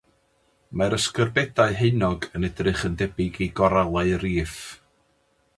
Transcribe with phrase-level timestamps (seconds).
[0.79, 4.59] Mae'r ysgerbydau haenog yn edrych yn debyg i goralau riff.